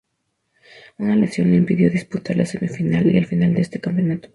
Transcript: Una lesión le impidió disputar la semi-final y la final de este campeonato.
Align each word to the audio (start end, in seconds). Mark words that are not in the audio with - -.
Una 0.97 1.15
lesión 1.15 1.51
le 1.51 1.57
impidió 1.57 1.91
disputar 1.91 2.35
la 2.35 2.47
semi-final 2.47 3.05
y 3.05 3.19
la 3.19 3.27
final 3.27 3.53
de 3.53 3.61
este 3.61 3.79
campeonato. 3.79 4.29